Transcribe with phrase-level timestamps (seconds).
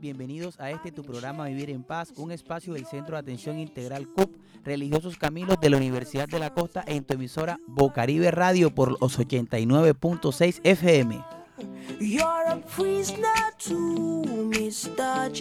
[0.00, 4.06] bienvenidos a este tu programa Vivir en Paz, un espacio del Centro de Atención Integral
[4.08, 9.00] CUP, Religiosos Caminos de la Universidad de la Costa en tu emisora Bocaribe Radio por
[9.00, 11.41] los 89.6 FM.
[11.92, 12.56] A
[13.70, 15.32] Mr.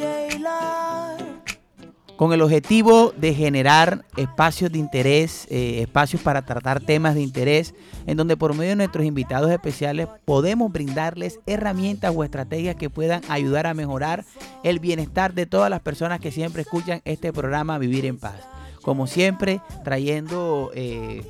[2.17, 7.73] Con el objetivo de generar espacios de interés, eh, espacios para tratar temas de interés,
[8.05, 13.21] en donde por medio de nuestros invitados especiales podemos brindarles herramientas o estrategias que puedan
[13.29, 14.25] ayudar a mejorar
[14.63, 18.41] el bienestar de todas las personas que siempre escuchan este programa Vivir en Paz.
[18.81, 21.23] Como siempre, trayendo eh,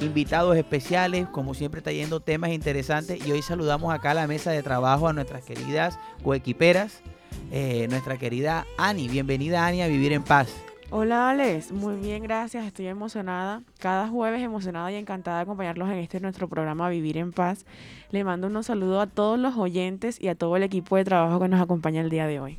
[0.00, 4.62] invitados especiales, como siempre trayendo temas interesantes y hoy saludamos acá a la mesa de
[4.62, 7.02] trabajo a nuestras queridas coequiperas,
[7.50, 9.08] eh, nuestra querida Ani.
[9.08, 10.48] Bienvenida Ani a Vivir en Paz.
[10.94, 12.66] Hola Alex, muy bien, gracias.
[12.66, 13.62] Estoy emocionada.
[13.78, 17.64] Cada jueves emocionada y encantada de acompañarlos en este nuestro programa Vivir en Paz.
[18.10, 21.40] Le mando unos saludos a todos los oyentes y a todo el equipo de trabajo
[21.40, 22.58] que nos acompaña el día de hoy.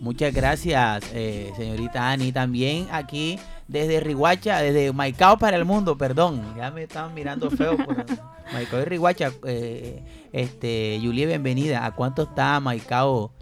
[0.00, 2.32] Muchas gracias, eh, señorita Ani.
[2.32, 3.38] También aquí
[3.68, 6.42] desde Riguacha, desde Maicao para el mundo, perdón.
[6.56, 7.76] Ya me estaban mirando feo.
[7.76, 8.04] Por
[8.52, 9.32] Maicao y Riguacha.
[9.46, 10.02] Eh,
[10.32, 11.86] este, Julie, bienvenida.
[11.86, 13.32] ¿A cuánto está Maicao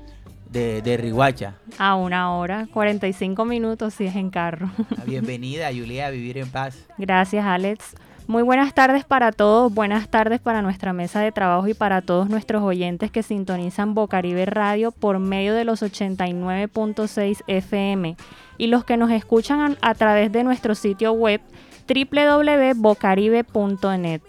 [0.50, 1.54] de, de Riguacha?
[1.78, 4.70] A una hora, 45 minutos si es en carro.
[5.06, 6.86] Bienvenida, Julia, a Vivir en Paz.
[6.98, 7.94] Gracias, Alex.
[8.26, 12.30] Muy buenas tardes para todos, buenas tardes para nuestra mesa de trabajo y para todos
[12.30, 18.16] nuestros oyentes que sintonizan Bocaribe Radio por medio de los 89.6 FM
[18.56, 21.42] y los que nos escuchan a, través de nuestro sitio web
[21.86, 24.22] www.bocaribe.net.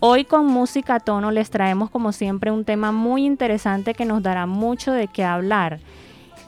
[0.00, 4.22] Hoy con Música a Tono les traemos como siempre un tema muy interesante que nos
[4.22, 5.78] dará mucho de qué hablar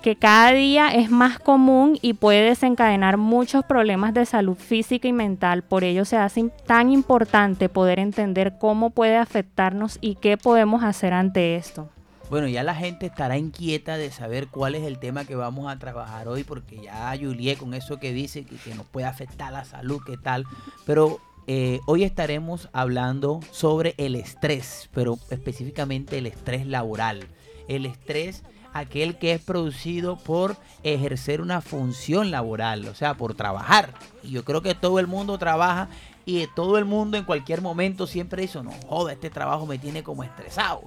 [0.01, 5.13] que cada día es más común y puede desencadenar muchos problemas de salud física y
[5.13, 5.63] mental.
[5.63, 11.13] Por ello se hace tan importante poder entender cómo puede afectarnos y qué podemos hacer
[11.13, 11.89] ante esto.
[12.31, 15.81] Bueno, ya la gente estará inquieta de saber cuál es el tema que vamos a
[15.81, 20.01] trabajar hoy, porque ya Juliet con eso que dice que, nos puede afectar la salud,
[20.07, 20.45] qué tal.
[20.87, 21.19] Pero
[21.49, 27.27] eh, hoy estaremos hablando sobre el estrés, pero específicamente el estrés laboral.
[27.67, 33.95] El estrés aquel que es producido por ejercer una función laboral, o sea, por trabajar.
[34.23, 35.89] Y yo creo que todo el mundo trabaja
[36.25, 40.03] y todo el mundo en cualquier momento siempre dice, no, joda, este trabajo me tiene
[40.03, 40.83] como estresado.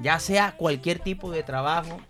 [0.00, 2.00] Ya sea cualquier tipo de trabajo,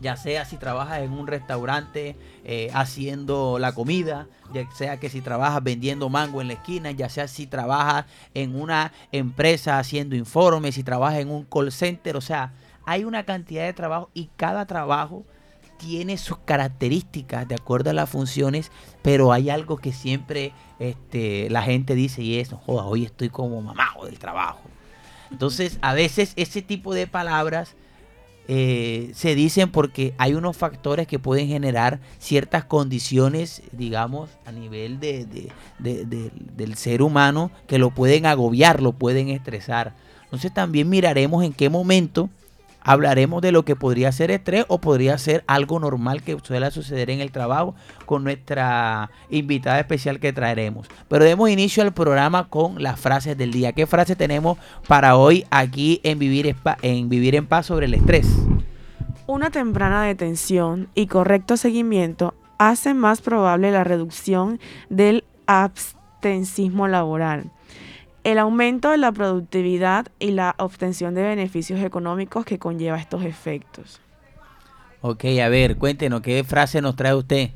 [0.00, 5.20] ya sea si trabajas en un restaurante eh, haciendo la comida, ya sea que si
[5.20, 10.74] trabajas vendiendo mango en la esquina, ya sea si trabajas en una empresa haciendo informes,
[10.74, 12.52] si trabajas en un call center, o sea,
[12.86, 15.24] hay una cantidad de trabajo y cada trabajo
[15.78, 18.70] tiene sus características de acuerdo a las funciones,
[19.02, 23.60] pero hay algo que siempre este, la gente dice y es, joda, hoy estoy como
[23.60, 24.60] mamado del trabajo.
[25.30, 27.74] Entonces, a veces ese tipo de palabras
[28.46, 35.00] eh, se dicen porque hay unos factores que pueden generar ciertas condiciones, digamos, a nivel
[35.00, 39.94] de, de, de, de, del ser humano que lo pueden agobiar, lo pueden estresar.
[40.24, 42.28] Entonces también miraremos en qué momento
[42.84, 47.10] hablaremos de lo que podría ser estrés o podría ser algo normal que suele suceder
[47.10, 47.74] en el trabajo
[48.06, 50.86] con nuestra invitada especial que traeremos.
[51.08, 53.72] Pero demos inicio al programa con las frases del día.
[53.72, 58.28] ¿Qué frase tenemos para hoy aquí en Vivir, en, Vivir en Paz sobre el estrés?
[59.26, 67.50] Una temprana detención y correcto seguimiento hace más probable la reducción del abstensismo laboral
[68.24, 74.00] el aumento de la productividad y la obtención de beneficios económicos que conlleva estos efectos.
[75.02, 77.50] Ok, a ver, cuéntenos, ¿qué frase nos trae usted?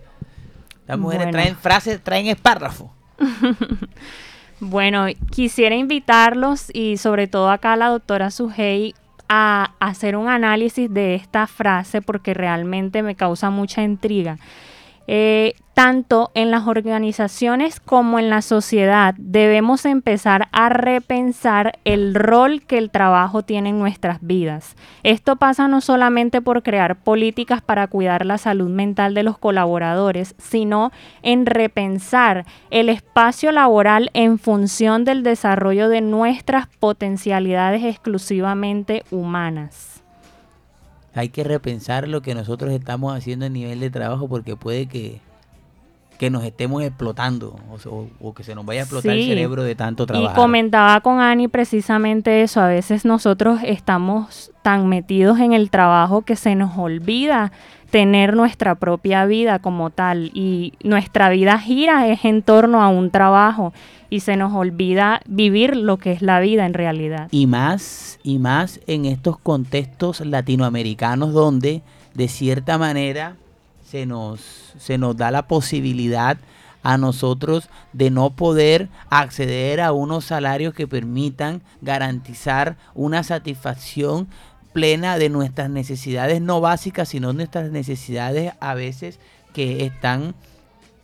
[0.87, 1.39] Las mujeres bueno.
[1.39, 2.93] traen frases, traen espárrafo.
[4.61, 8.95] bueno, quisiera invitarlos y sobre todo acá a la doctora Sujei
[9.29, 14.39] a hacer un análisis de esta frase porque realmente me causa mucha intriga.
[15.07, 22.63] Eh, tanto en las organizaciones como en la sociedad debemos empezar a repensar el rol
[22.63, 24.75] que el trabajo tiene en nuestras vidas.
[25.05, 30.35] Esto pasa no solamente por crear políticas para cuidar la salud mental de los colaboradores,
[30.39, 30.91] sino
[31.23, 40.03] en repensar el espacio laboral en función del desarrollo de nuestras potencialidades exclusivamente humanas
[41.15, 45.21] hay que repensar lo que nosotros estamos haciendo a nivel de trabajo porque puede que
[46.19, 47.55] que nos estemos explotando
[47.87, 50.37] o, o- que se nos vaya a explotar el cerebro de tanto Y trabajar.
[50.37, 56.35] comentaba con Ani precisamente eso, a veces nosotros estamos tan metidos en el trabajo que
[56.37, 57.53] se nos olvida
[57.91, 63.11] tener nuestra propia vida como tal y nuestra vida gira es en torno a un
[63.11, 63.73] trabajo
[64.11, 67.29] y se nos olvida vivir lo que es la vida en realidad.
[67.31, 71.83] Y más, y más en estos contextos latinoamericanos donde
[72.15, 73.37] de cierta manera
[73.91, 74.41] se nos,
[74.79, 76.37] se nos da la posibilidad
[76.83, 84.29] a nosotros de no poder acceder a unos salarios que permitan garantizar una satisfacción
[84.73, 89.19] plena de nuestras necesidades no básicas, sino nuestras necesidades a veces
[89.55, 90.35] que están,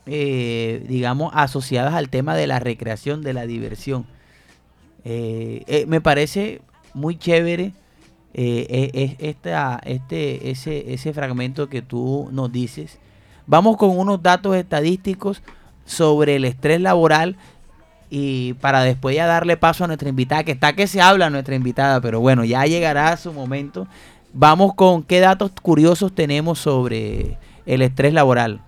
[0.06, 4.06] eh, digamos, asociadas al tema de la recreación, de la diversión.
[5.04, 6.60] Eh, eh, me parece
[6.92, 7.72] muy chévere
[8.36, 12.98] eh, eh, eh, esta, este, ese, ese fragmento que tú nos dices.
[13.46, 15.40] Vamos con unos datos estadísticos
[15.84, 17.36] sobre el estrés laboral
[18.10, 21.54] y para después ya darle paso a nuestra invitada, que está que se habla nuestra
[21.54, 23.86] invitada, pero bueno, ya llegará su momento.
[24.32, 28.60] Vamos con qué datos curiosos tenemos sobre el estrés laboral.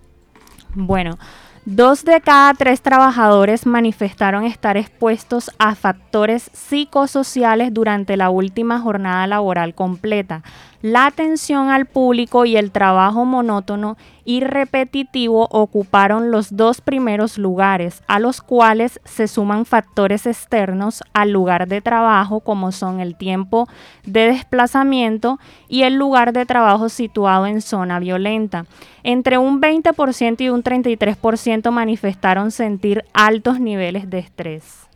[0.74, 1.18] Bueno,
[1.66, 9.26] dos de cada tres trabajadores manifestaron estar expuestos a factores psicosociales durante la última jornada
[9.26, 10.44] laboral completa.
[10.86, 18.04] La atención al público y el trabajo monótono y repetitivo ocuparon los dos primeros lugares,
[18.06, 23.66] a los cuales se suman factores externos al lugar de trabajo como son el tiempo
[24.04, 28.66] de desplazamiento y el lugar de trabajo situado en zona violenta.
[29.02, 34.86] Entre un 20% y un 33% manifestaron sentir altos niveles de estrés.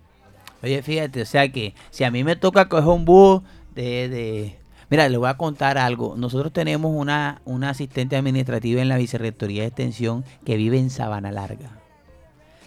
[0.63, 3.43] Oye, fíjate, o sea que si a mí me toca coger un bus
[3.75, 4.09] de...
[4.09, 4.60] de-
[4.91, 6.15] Mira, le voy a contar algo.
[6.17, 11.31] Nosotros tenemos una, una asistente administrativa en la Vicerrectoría de Extensión que vive en Sabana
[11.31, 11.71] Larga.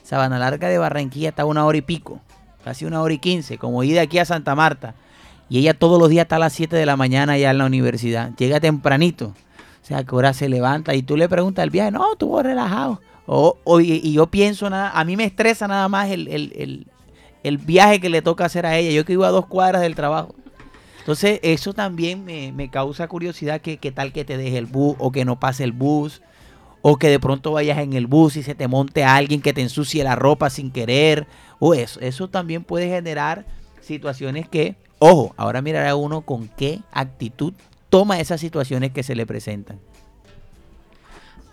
[0.03, 2.19] Sabana Larga de Barranquilla está a una hora y pico,
[2.63, 4.95] casi una hora y quince, como ir de aquí a Santa Marta.
[5.49, 7.65] Y ella todos los días está a las 7 de la mañana allá en la
[7.65, 8.31] universidad.
[8.37, 9.27] Llega tempranito.
[9.81, 11.91] O sea, que hora se levanta y tú le preguntas el viaje.
[11.91, 13.01] No, estuvo relajado.
[13.25, 16.87] O, o- y, yo pienso nada, a mí me estresa nada más el, el- el-
[17.43, 18.91] el viaje que le toca hacer a ella.
[18.91, 20.33] Yo que vivo a dos cuadras del trabajo.
[21.03, 25.11] Entonces, eso también me, me causa curiosidad que, tal que te deje el bus o
[25.11, 26.21] que no pase el bus.
[26.81, 29.61] O que de pronto vayas en el bus y se te monte alguien que te
[29.61, 31.27] ensucie la ropa sin querer.
[31.59, 31.99] O eso.
[31.99, 33.45] Eso también puede generar
[33.81, 37.53] situaciones que, ojo, ahora mirará uno con qué actitud
[37.89, 39.81] toma esas situaciones que se le presentan.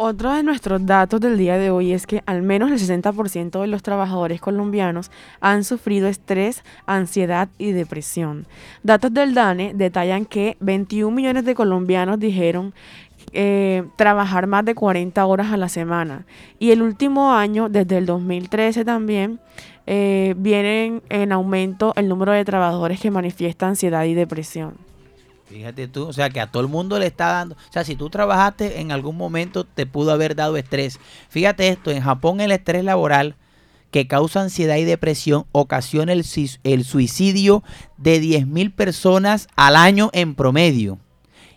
[0.03, 3.67] Otro de nuestros datos del día de hoy es que al menos el 60% de
[3.67, 5.11] los trabajadores colombianos
[5.43, 8.47] han sufrido estrés, ansiedad y depresión.
[8.83, 12.73] Datos del DANE detallan que 21 millones de colombianos dijeron
[13.35, 16.25] eh, trabajar más de 40 horas a la semana.
[16.59, 19.39] Y el último año, desde el 2013 también,
[19.87, 24.90] eh, vienen en aumento el número de trabajadores que manifiestan ansiedad y depresión.
[25.51, 27.97] Fíjate tú, o sea que a todo el mundo le está dando, o sea, si
[27.97, 31.01] tú trabajaste en algún momento te pudo haber dado estrés.
[31.29, 33.35] Fíjate esto, en Japón el estrés laboral
[33.91, 36.23] que causa ansiedad y depresión ocasiona el,
[36.85, 37.65] suicidio
[37.97, 41.01] de 10.000 personas al año en promedio.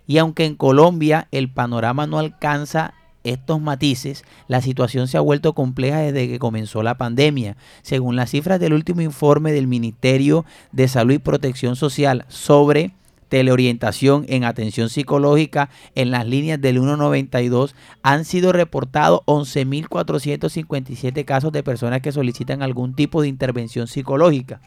[0.08, 5.54] Y aunque en Colombia el panorama no alcanza estos matices, la situación se ha vuelto
[5.54, 7.58] compleja desde que comenzó la pandemia.
[7.84, 12.92] Según las cifras del último informe del Ministerio de Salud y Protección Social sobre
[13.34, 21.64] teleorientación en atención psicológica en las líneas del 192 han sido reportados 11.457 casos de
[21.64, 24.62] personas que solicitan algún tipo de intervención psicológica.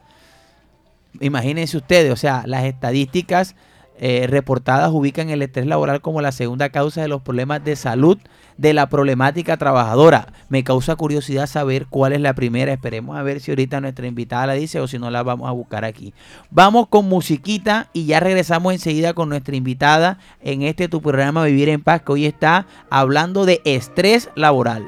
[1.21, 3.55] Imagínense ustedes, o sea, las estadísticas
[3.99, 8.19] eh, reportadas ubican el estrés laboral como la segunda causa de los problemas de salud
[8.57, 10.33] de la problemática trabajadora.
[10.49, 12.73] Me causa curiosidad saber cuál es la primera.
[12.73, 15.53] Esperemos a ver si ahorita nuestra invitada la dice o si no la vamos a
[15.53, 16.15] buscar aquí.
[16.51, 21.69] Vamos con musiquita y ya regresamos enseguida con nuestra invitada en este tu programa Vivir
[21.69, 24.87] en Paz que hoy está hablando de estrés laboral.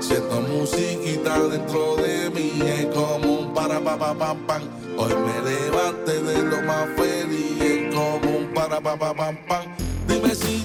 [0.00, 3.23] Siento musiquita dentro de mí, es como
[3.64, 4.62] para pa pa pam pam.
[4.98, 9.64] Hoy me levanté de lo más feliz, como un para pa pa pam pam.
[10.06, 10.63] Dime si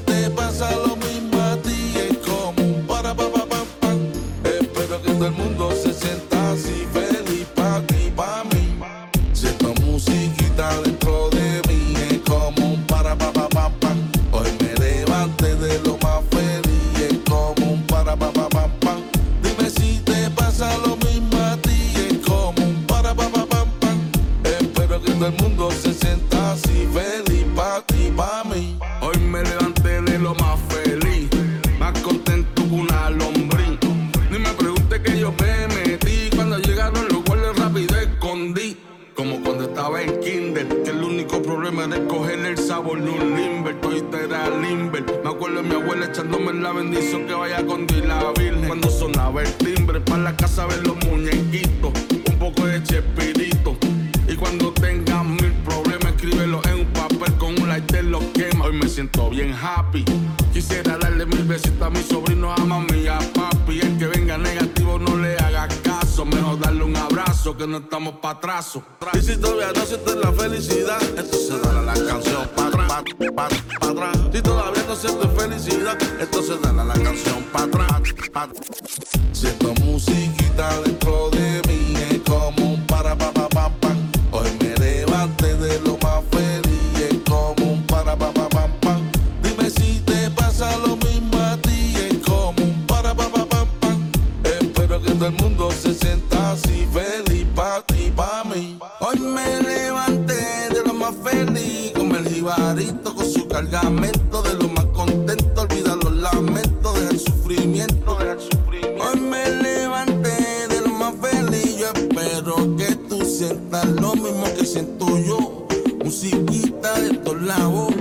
[102.80, 108.32] jibarito, con su cargamento, de lo más contento, olvida los lamentos, deja el sufrimiento, deja
[108.34, 109.04] el sufrimiento.
[109.04, 114.66] Hoy me levanté de lo más feliz, yo espero que tú sientas lo mismo que
[114.66, 115.68] siento yo.
[116.04, 117.94] Musiquita de todos lados,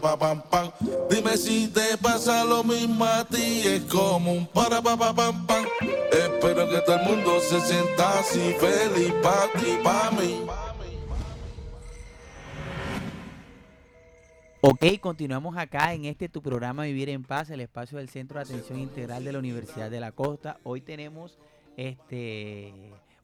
[0.00, 0.70] pam pam.
[1.10, 5.46] Dime si te pasa lo mismo a ti, es como un para pa pa pam
[5.46, 5.64] pam.
[6.12, 10.46] Espero que todo el mundo se sienta así feliz pa ti, pa mí.
[14.60, 18.44] Ok, continuamos acá en este tu programa Vivir en Paz, el espacio del Centro de
[18.44, 20.58] Atención Integral de la Universidad de la Costa.
[20.64, 21.38] Hoy tenemos
[21.76, 22.72] este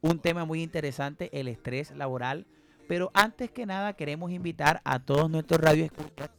[0.02, 2.46] un tema muy interesante, el estrés laboral.
[2.88, 6.30] Pero antes que nada queremos invitar a todos nuestros radioescuchas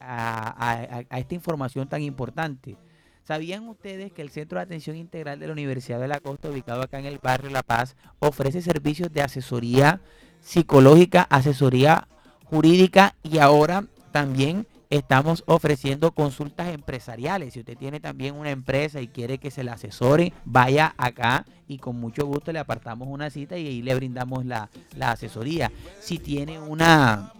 [0.00, 2.76] a, a, a- esta información tan importante.
[3.24, 6.80] ¿Sabían ustedes que el Centro de Atención Integral de la Universidad de la Costa, ubicado
[6.82, 10.00] acá en el barrio La Paz, ofrece servicios de asesoría
[10.40, 12.08] psicológica, asesoría
[12.44, 17.52] jurídica y ahora también estamos ofreciendo consultas empresariales.
[17.52, 21.76] Si usted tiene también una empresa y quiere que se le asesore, vaya acá y
[21.76, 25.70] con mucho gusto le apartamos una cita y ahí le brindamos la, la asesoría.
[26.00, 27.34] Si tiene una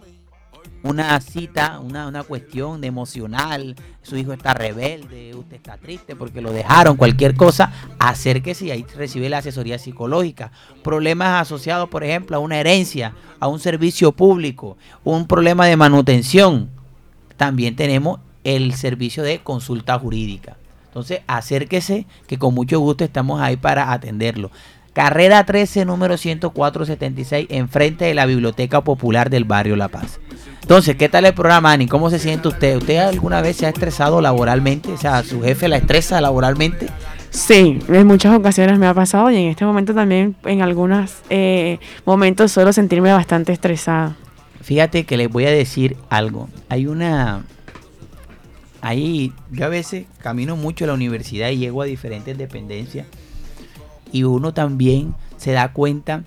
[0.83, 6.41] una cita, una, una cuestión de emocional, su hijo está rebelde, usted está triste porque
[6.41, 10.51] lo dejaron, cualquier cosa, acérquese y ahí recibe la asesoría psicológica.
[10.83, 16.69] Problemas asociados, por ejemplo, a una herencia, a un servicio público, un problema de manutención.
[17.35, 20.57] También tenemos el servicio de consulta jurídica.
[20.87, 24.49] Entonces, acérquese que con mucho gusto estamos ahí para atenderlo.
[24.93, 30.19] Carrera 13, número 10476, enfrente de la Biblioteca Popular del Barrio La Paz.
[30.61, 31.87] Entonces, ¿qué tal el programa, Ani?
[31.87, 32.77] ¿Cómo se siente usted?
[32.77, 34.91] ¿Usted alguna vez se ha estresado laboralmente?
[34.91, 36.87] O sea, ¿su jefe la estresa laboralmente?
[37.31, 41.79] Sí, en muchas ocasiones me ha pasado y en este momento también en algunos eh,
[42.05, 44.15] momentos suelo sentirme bastante estresada.
[44.61, 46.49] Fíjate que les voy a decir algo.
[46.69, 47.43] Hay una...
[48.81, 53.07] Ahí, yo a veces camino mucho a la universidad y llego a diferentes dependencias
[54.11, 56.23] y uno también se da cuenta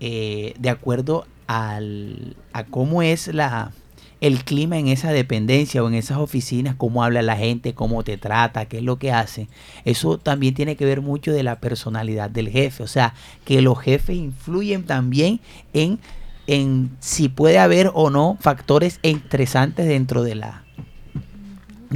[0.00, 3.72] eh, de acuerdo al, a cómo es la,
[4.20, 8.16] el clima en esa dependencia o en esas oficinas, cómo habla la gente, cómo te
[8.16, 9.48] trata, qué es lo que hace.
[9.84, 12.82] Eso también tiene que ver mucho de la personalidad del jefe.
[12.82, 15.40] O sea, que los jefes influyen también
[15.72, 15.98] en,
[16.46, 20.65] en si puede haber o no factores estresantes dentro de la,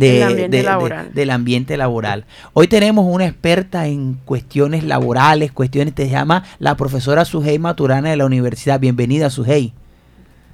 [0.01, 1.15] de- Del ambiente de- de- laboral.
[1.15, 2.25] del ambiente laboral.
[2.53, 8.17] Hoy tenemos una experta en cuestiones laborales, cuestiones, te llama la profesora Sujei Maturana de
[8.17, 8.81] la universidad.
[8.81, 9.73] Bienvenida, Sujei.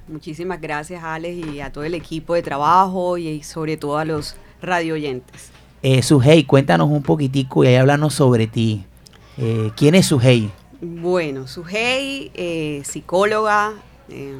[0.07, 4.35] Muchísimas gracias, Alex, y a todo el equipo de trabajo y sobre todo a los
[4.61, 5.49] radio oyentes.
[5.83, 8.85] Eh, Sujei, cuéntanos un poquitico y ahí háblanos sobre ti.
[9.37, 10.49] Eh, ¿Quién es Sujei?
[10.81, 13.73] Bueno, Sujei, eh, psicóloga,
[14.09, 14.33] eh,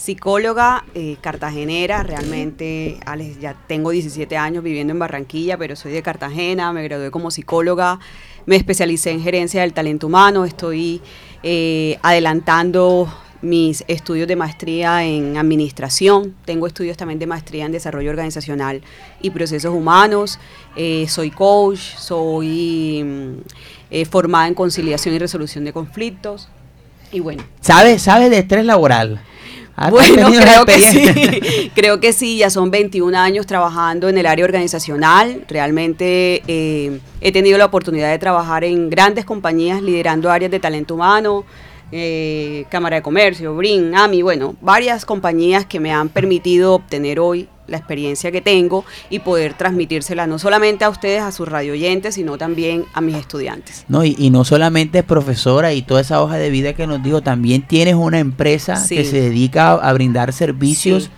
[0.00, 2.98] psicóloga eh, cartagenera, realmente,
[3.38, 8.00] ya tengo 17 años viviendo en Barranquilla, pero soy de Cartagena, me gradué como psicóloga,
[8.46, 11.02] me especialicé en gerencia del talento humano, estoy
[11.42, 18.08] eh, adelantando mis estudios de maestría en administración, tengo estudios también de maestría en desarrollo
[18.08, 18.80] organizacional
[19.20, 20.38] y procesos humanos,
[20.76, 26.48] eh, soy coach, soy mm, formada en conciliación y resolución de conflictos
[27.12, 29.20] y bueno, ¿Sabes sabe de estrés laboral?
[29.80, 31.70] ¿Has Bueno, creo que sí.
[31.74, 35.46] creo que sí, ya son 21 años trabajando en el área organizacional.
[35.48, 40.96] Realmente eh, he tenido la oportunidad de trabajar en grandes compañías liderando áreas de talento
[40.96, 41.46] humano,
[41.92, 47.48] eh, Cámara de Comercio, BRIN, AMI, bueno, varias compañías que me han permitido obtener hoy
[47.70, 52.36] la experiencia que tengo y poder transmitírsela no solamente a ustedes, a sus radioyentes, sino
[52.36, 53.84] también a mis estudiantes.
[53.88, 57.02] No, y, y no solamente es profesora y toda esa hoja de vida que nos
[57.02, 58.96] dijo, también tienes una empresa Sí.
[58.96, 61.10] que se dedica a, a brindar servicios Sí.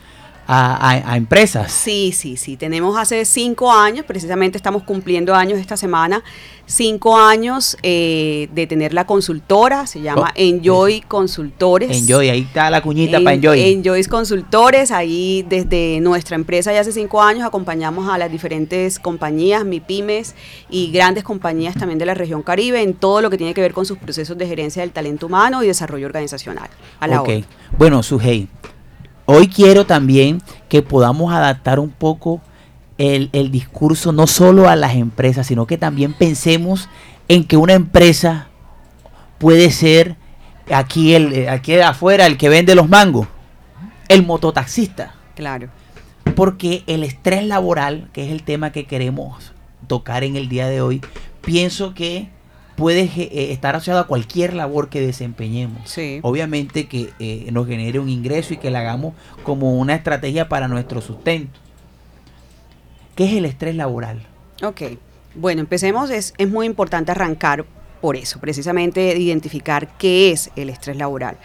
[0.46, 1.70] A, a- a empresas.
[1.72, 2.56] Sí, sí, sí.
[2.56, 6.22] Tenemos hace cinco años, precisamente estamos cumpliendo años esta semana,
[6.66, 11.96] cinco años eh, de tener la consultora, se llama Oh, Enjoy Consultores.
[11.96, 13.60] Enjoy, ahí está la cuñita En- para Enjoy.
[13.60, 19.64] Enjoy Consultores, ahí desde nuestra empresa ya hace cinco años acompañamos a las diferentes compañías,
[19.64, 20.34] MIPIMES
[20.70, 23.72] y grandes compañías también de la región Caribe en todo lo que tiene que ver
[23.72, 26.68] con sus procesos de gerencia del talento humano y desarrollo organizacional.
[27.00, 27.28] A la Ok.
[27.28, 27.44] orden.
[27.78, 28.48] Bueno, Sujei,
[29.26, 32.40] hoy quiero también que podamos adaptar un poco
[32.98, 36.88] el, el discurso no solo a las empresas, sino que también pensemos
[37.28, 38.48] en que una empresa
[39.38, 40.16] puede ser
[40.70, 43.26] aquí, el, eh, aquí afuera el que vende los mangos,
[44.08, 45.14] el mototaxista.
[45.34, 45.68] Claro.
[46.36, 49.52] Porque el estrés laboral, que es el tema que queremos
[49.86, 51.00] tocar en el día de hoy,
[51.40, 52.28] pienso que
[52.76, 55.90] puede ge- eh, estar asociado a cualquier labor que desempeñemos.
[55.90, 56.20] Sí.
[56.22, 60.68] Obviamente que eh, nos genere un ingreso y que la hagamos como una estrategia para
[60.68, 61.58] nuestro sustento.
[63.14, 64.22] ¿Qué es el estrés laboral?
[64.62, 64.82] Ok,
[65.34, 66.10] bueno, empecemos.
[66.10, 67.64] Es, es muy importante arrancar
[68.00, 71.36] por eso, precisamente identificar qué es el estrés laboral.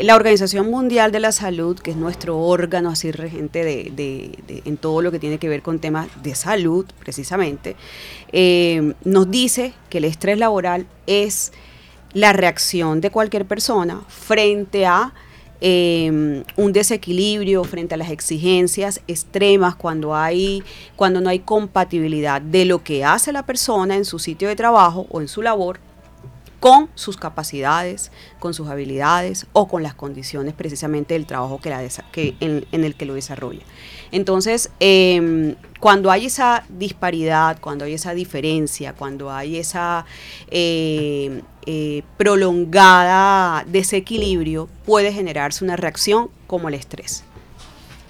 [0.00, 4.62] La Organización Mundial de la Salud, que es nuestro órgano así regente de, de- de-
[4.64, 7.76] en todo lo que tiene que ver con temas de salud, precisamente,
[8.32, 11.52] eh, nos dice que el estrés laboral es
[12.12, 15.12] la reacción de cualquier persona frente a
[15.60, 20.62] eh, un desequilibrio, frente a las exigencias extremas, cuando, hay,
[20.96, 25.06] cuando no hay compatibilidad de lo que hace la persona en su sitio de trabajo
[25.10, 25.78] o en su labor
[26.64, 32.64] con sus capacidades, con sus habilidades o con las condiciones precisamente del trabajo que en,
[32.72, 33.60] el que lo desarrolla.
[34.12, 40.06] Entonces, eh, cuando hay esa disparidad, cuando hay esa diferencia, cuando hay esa
[40.50, 47.24] eh, eh, prolongada desequilibrio, puede generarse una reacción como el estrés.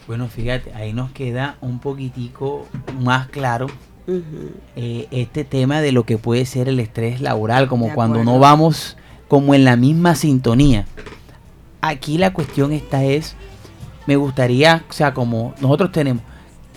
[0.06, 2.68] Bueno, fíjate, ahí nos queda un poquitico
[3.00, 3.66] más claro
[4.06, 8.32] Eh, este tema de lo que puede ser el estrés laboral, como De cuando acuerdo.
[8.32, 8.96] no vamos
[9.28, 10.86] como en la misma sintonía.
[11.80, 13.34] Aquí la cuestión esta es,
[14.06, 16.22] me gustaría, o sea, como nosotros tenemos,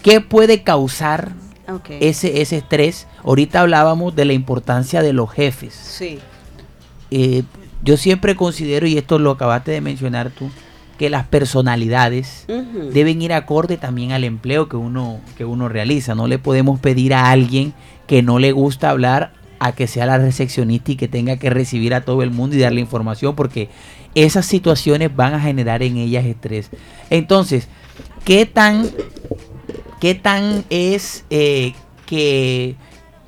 [0.01, 1.33] ¿qué puede causar
[1.89, 3.07] ese, ese estrés?
[3.23, 5.73] Ahorita hablábamos de la importancia de los jefes.
[5.73, 6.19] Sí.
[7.11, 7.43] Eh,
[7.83, 10.49] yo siempre considero, y esto lo acabaste de mencionar tú,
[10.97, 12.45] que las personalidades
[12.93, 16.15] deben ir acorde también al empleo que uno, que uno realiza.
[16.15, 17.73] No le podemos pedir a alguien
[18.07, 21.93] que no le gusta hablar a que sea la recepcionista y que tenga que recibir
[21.93, 23.69] a todo el mundo y darle información porque
[24.15, 26.69] esas situaciones van a generar en ellas estrés.
[27.09, 27.67] Entonces,
[28.23, 28.89] ¿qué tan,
[29.99, 31.73] qué tan es eh,
[32.05, 32.75] que,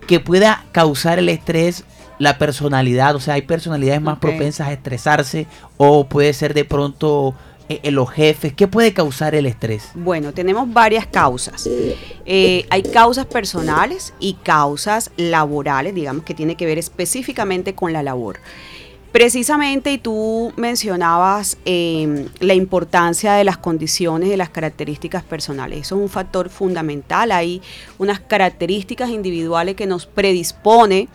[0.07, 1.83] que pueda causar el estrés
[2.17, 3.15] la personalidad?
[3.15, 7.35] O sea, hay personalidades más propensas a estresarse o puede ser de pronto
[7.69, 8.53] eh, los jefes.
[8.53, 9.89] ¿Qué puede causar el estrés?
[9.93, 11.69] Bueno, tenemos varias causas.
[12.25, 18.03] Eh, hay causas personales y causas laborales, digamos, que tiene que ver específicamente con la
[18.03, 18.39] labor.
[19.11, 25.81] Precisamente, y tú mencionabas eh, la importancia de las condiciones de las características personales.
[25.81, 27.31] Eso es un factor fundamental.
[27.31, 27.59] Hay
[27.97, 31.07] unas características individuales que nos predispone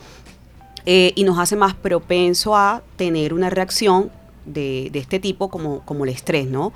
[0.85, 4.11] eh, y nos hace más propenso a tener una reacción
[4.45, 6.73] de, este tipo como, como el estrés, ¿no?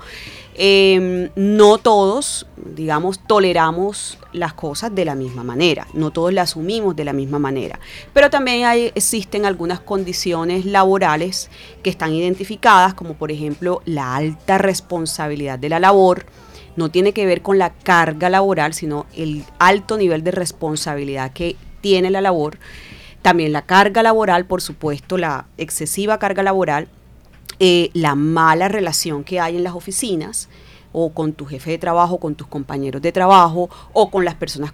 [0.54, 6.96] Eh, no todos, digamos, toleramos las cosas de la misma manera, no todos las asumimos
[6.96, 7.80] de la misma manera,
[8.12, 11.50] pero también hay, existen algunas condiciones laborales
[11.82, 16.26] que están identificadas, como por ejemplo la alta responsabilidad de la labor,
[16.76, 21.56] no tiene que ver con la carga laboral, sino el alto nivel de responsabilidad que
[21.80, 22.58] tiene la labor.
[23.22, 26.88] También la carga laboral, por supuesto, la excesiva carga laboral,
[27.60, 30.48] eh, la mala relación que hay en las oficinas
[30.92, 34.72] o con tu jefe de trabajo, con tus compañeros de trabajo o con las personas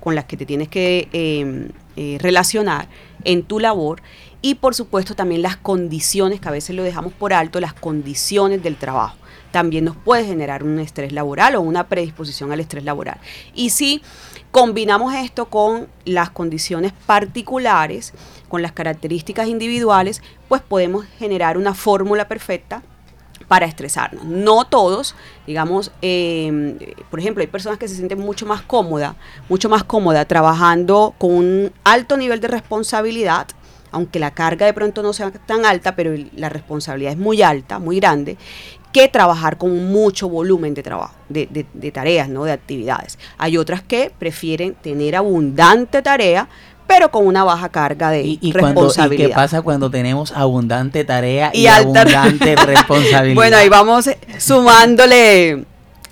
[0.00, 2.88] con las que te tienes que eh, eh, relacionar
[3.24, 4.00] en tu labor
[4.40, 8.62] y por supuesto también las condiciones, que a veces lo dejamos por alto, las condiciones
[8.62, 9.16] del trabajo.
[9.50, 13.18] También nos puede generar un estrés laboral o una predisposición al estrés laboral.
[13.54, 14.02] Y si
[14.50, 18.12] combinamos esto con las condiciones particulares,
[18.48, 22.82] con las características individuales, pues podemos generar una fórmula perfecta
[23.46, 24.24] para estresarnos.
[24.24, 25.14] No todos,
[25.46, 29.16] digamos, eh, por ejemplo, hay personas que se sienten mucho más cómoda,
[29.48, 33.46] mucho más cómoda trabajando con un alto nivel de responsabilidad,
[33.90, 37.78] aunque la carga de pronto no sea tan alta, pero la responsabilidad es muy alta,
[37.78, 38.36] muy grande,
[38.92, 42.44] que trabajar con mucho volumen de trabajo, de, de- de tareas, ¿no?
[42.44, 43.18] de actividades.
[43.38, 46.48] Hay otras que prefieren tener abundante tarea,
[46.86, 49.28] pero con una baja carga de Y, y cuando, ¿y responsabilidad.
[49.28, 53.34] qué pasa cuando tenemos abundante tarea y, Y alta- abundante responsabilidad?
[53.34, 55.64] Bueno, ahí vamos sumándole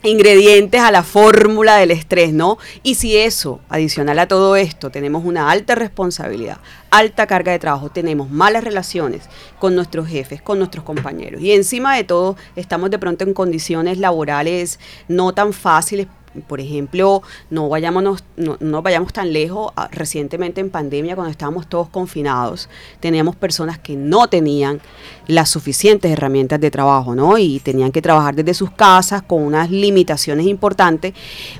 [0.06, 2.58] ingredientes a la fórmula del estrés, ¿no?
[2.82, 6.58] Y si eso, adicional a todo esto, tenemos una alta responsabilidad,
[6.90, 9.22] alta carga de trabajo, tenemos malas relaciones
[9.58, 13.98] con nuestros jefes, con nuestros compañeros, y encima de todo estamos de pronto en condiciones
[13.98, 16.06] laborales no tan fáciles,
[16.42, 19.72] por ejemplo, no vayámonos, no, no vayamos tan lejos.
[19.90, 22.68] Recientemente en pandemia, cuando estábamos todos confinados,
[23.00, 24.80] teníamos personas que no tenían
[25.26, 27.38] las suficientes herramientas de trabajo, ¿no?
[27.38, 31.14] Y tenían que trabajar desde sus casas con unas limitaciones importantes,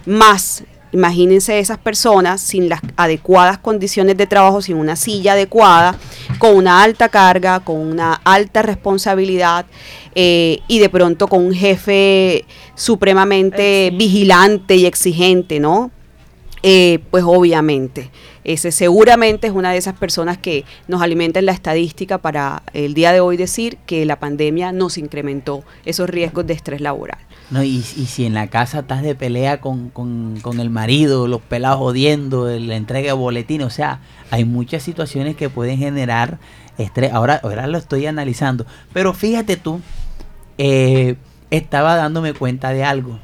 [0.04, 5.96] más Imagínense esas personas sin las adecuadas condiciones de trabajo, sin una silla adecuada,
[6.38, 9.66] con una alta carga, con una alta responsabilidad
[10.14, 12.44] eh, y de pronto con un jefe
[12.74, 15.90] supremamente vigilante y exigente, ¿no?
[16.68, 18.10] Eh, pues obviamente,
[18.42, 22.92] ese seguramente es una de esas personas que nos alimenta en la estadística para el
[22.92, 27.18] día de hoy decir que la pandemia nos incrementó esos riesgos de estrés laboral.
[27.50, 31.28] No, y, y si en la casa estás de pelea con, con- con el marido,
[31.28, 34.00] los pelados jodiendo, el- la entrega de boletines, o sea,
[34.32, 36.40] hay muchas situaciones que pueden generar
[36.78, 37.12] estrés.
[37.12, 38.66] Ahora, ahora lo estoy analizando.
[38.92, 39.80] Pero fíjate tú,
[40.58, 41.14] eh,
[41.52, 43.20] estaba dándome cuenta de algo.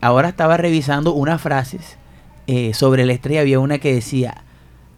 [0.00, 1.98] Ahora estaba revisando unas frases
[2.46, 3.36] eh, sobre el estrés.
[3.36, 4.44] y Había una que decía,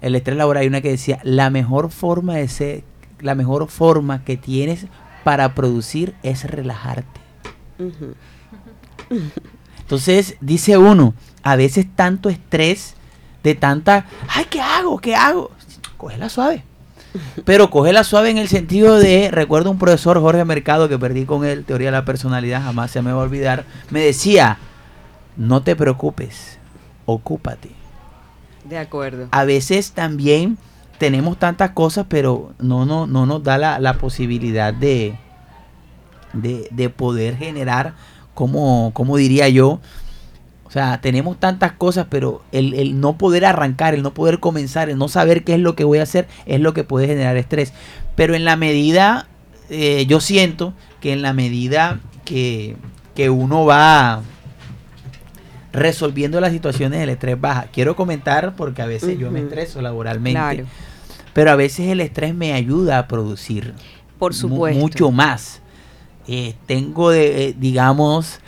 [0.01, 2.85] el estrés laboral, hay una que decía, la mejor forma de ser,
[3.21, 4.87] la mejor forma que tienes
[5.25, 7.21] para producir es relajarte.
[9.81, 12.97] Entonces, dice uno, a veces tanto estrés,
[13.47, 14.99] de tanta, ay, ¿qué hago?
[14.99, 15.53] ¿Qué hago?
[15.97, 16.65] Cógela suave.
[17.45, 21.45] Pero cógela suave en el sentido de, recuerdo un profesor, Jorge Mercado, que perdí con
[21.45, 24.59] él, teoría de la personalidad, jamás se me va a olvidar, me decía,
[25.37, 26.56] no te preocupes,
[27.07, 27.71] ocúpate.
[28.65, 29.29] De acuerdo.
[29.31, 30.59] A veces también
[30.99, 35.17] tenemos tantas cosas, pero no, no, no nos da la, la posibilidad de,
[36.33, 37.95] de, de poder generar,
[38.35, 39.81] como, como diría yo,
[40.67, 44.91] o sea, tenemos tantas cosas, pero el, el no poder arrancar, el no poder comenzar,
[44.91, 47.37] el no saber qué es lo que voy a hacer, es lo que puede generar
[47.37, 47.73] estrés.
[48.17, 49.29] Pero en la medida,
[49.71, 52.77] eh, yo siento que en la medida que,
[53.15, 54.23] que uno va
[55.77, 57.67] resolviendo las situaciones, el estrés baja.
[57.73, 60.65] Quiero comentar porque a veces yo me estreso laboralmente, Claro.
[61.33, 63.75] pero a veces el estrés me ayuda a producir
[64.19, 64.81] Por supuesto.
[64.81, 65.61] mucho más.
[66.27, 68.41] Eh, tengo, de, eh, digamos,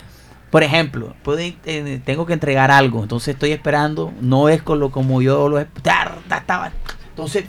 [0.49, 4.89] por ejemplo, puedo eh, tengo que entregar algo, entonces estoy esperando, no es con lo
[4.91, 6.17] como yo lo estaba.
[7.19, 7.43] Entonces,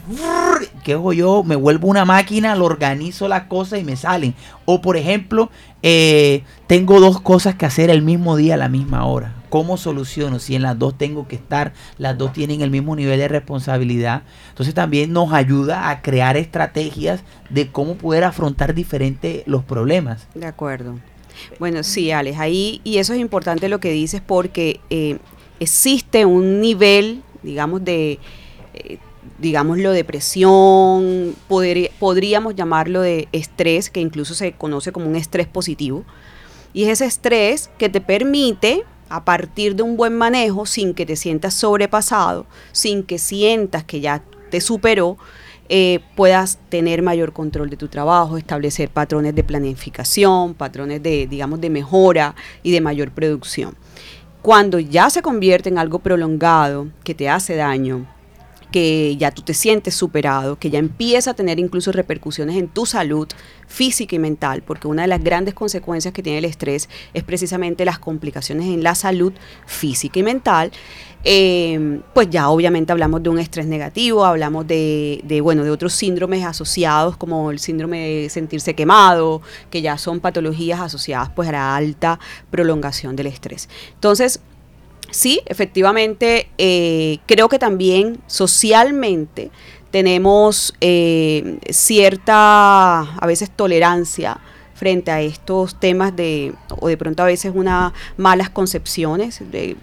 [0.83, 1.43] ¿qué hago yo?
[1.43, 4.35] Me vuelvo una máquina, lo organizo las cosas y me salen.
[4.65, 5.49] O por ejemplo,
[5.81, 9.33] eh, tengo dos cosas que hacer el mismo día a la misma hora.
[9.49, 10.39] ¿Cómo soluciono?
[10.39, 14.23] Si en las dos tengo que estar, las dos tienen el mismo nivel de responsabilidad.
[14.49, 20.27] Entonces también nos ayuda a crear estrategias de cómo poder afrontar diferente los problemas.
[20.35, 20.99] De acuerdo.
[21.59, 25.17] Bueno, sí, Alex, ahí, y eso es importante lo que dices porque eh,
[25.61, 28.19] existe un nivel, digamos, de,
[28.73, 28.97] eh,
[29.39, 36.03] digámoslo, depresión, podri- podríamos llamarlo de estrés, que incluso se conoce como un estrés positivo.
[36.73, 41.05] Y es ese estrés que te permite, a partir de un buen manejo, sin que
[41.05, 45.17] te sientas sobrepasado, sin que sientas que ya te superó,
[45.67, 51.59] eh, puedas tener mayor control de tu trabajo, establecer patrones de planificación, patrones de, digamos,
[51.61, 53.75] de mejora y de mayor producción.
[54.41, 58.07] Cuando ya se convierte en algo prolongado que te hace daño,
[58.71, 62.85] que ya tú te sientes superado, que ya empieza a tener incluso repercusiones en tu
[62.85, 63.27] salud
[63.67, 67.85] física y mental, porque una de las grandes consecuencias que tiene el estrés es precisamente
[67.85, 69.33] las complicaciones en la salud
[69.65, 70.71] física y mental,
[71.23, 75.93] eh, pues ya obviamente hablamos de un estrés negativo, hablamos de, de, bueno, de otros
[75.93, 81.51] síndromes asociados como el síndrome de sentirse quemado, que ya son patologías asociadas pues a
[81.51, 83.69] la alta prolongación del estrés.
[83.93, 84.41] Entonces,
[85.09, 89.51] sí, efectivamente, eh, creo que también socialmente
[89.91, 94.39] tenemos eh, cierta, a veces, tolerancia
[94.81, 99.39] frente a estos temas de, o de pronto a veces unas malas concepciones.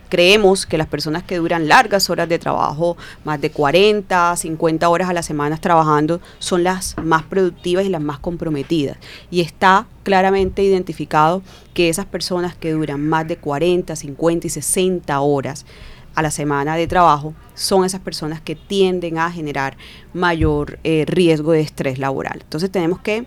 [0.09, 5.09] Creemos que las personas que duran largas horas de trabajo, más de 40, 50 horas
[5.09, 8.97] a la semana trabajando, son las más productivas y las más comprometidas.
[9.31, 11.43] Y está claramente identificado
[11.75, 15.65] que esas personas que duran más de 40, 50 y 60 horas
[16.17, 19.77] a la semana de trabajo son esas personas que tienden a generar
[20.13, 22.41] mayor eh, riesgo de estrés laboral.
[22.43, 23.27] Entonces tenemos que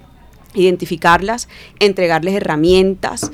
[0.54, 1.48] identificarlas,
[1.80, 3.32] entregarles herramientas,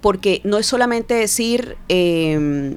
[0.00, 2.76] porque no es solamente decir, eh,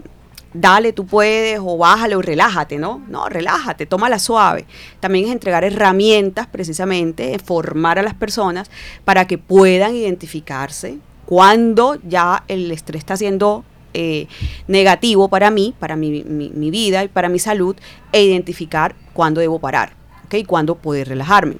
[0.53, 3.03] dale, tú puedes, o bájale, o relájate, ¿no?
[3.09, 4.65] No, relájate, tómala suave.
[4.99, 8.71] También es entregar herramientas, precisamente, formar a las personas
[9.05, 14.27] para que puedan identificarse cuando ya el estrés está siendo eh,
[14.67, 17.75] negativo para mí, para mi, mi- mi vida y para mi salud,
[18.13, 19.93] e identificar cuándo debo parar,
[20.25, 20.45] ¿ok?
[20.47, 21.57] Cuándo poder relajarme.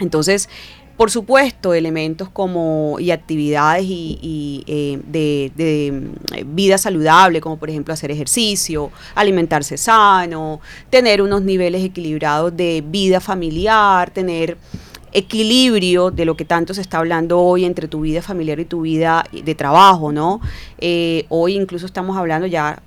[0.00, 0.48] Entonces,
[0.96, 7.92] por supuesto, elementos como y actividades y, eh, de, mm, vida saludable, como por ejemplo
[7.92, 14.56] hacer ejercicio, alimentarse sano, tener unos niveles equilibrados de vida familiar, tener
[15.12, 18.82] equilibrio de lo que tanto se está hablando hoy entre tu vida familiar y tu
[18.82, 20.40] vida de trabajo, ¿no?
[20.78, 22.82] Eh, hoy incluso estamos hablando ya